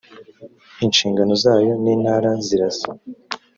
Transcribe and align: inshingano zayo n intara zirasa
inshingano 0.85 1.33
zayo 1.43 1.71
n 1.83 1.85
intara 1.93 2.31
zirasa 2.45 2.89